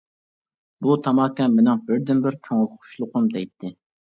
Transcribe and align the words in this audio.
بۇ 0.85 0.95
تاماكا 1.09 1.47
مېنىڭ 1.57 1.83
بىردىنبىر 1.91 2.39
كۆڭۈل 2.49 2.67
خۇشلۇقۇم-دەيتتى. 2.75 3.73